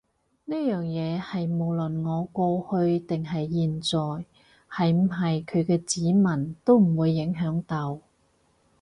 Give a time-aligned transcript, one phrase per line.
[0.45, 4.25] 呢樣嘢係無論我過去定係現在
[4.67, 7.99] 係唔係佢嘅子民都唔會影響到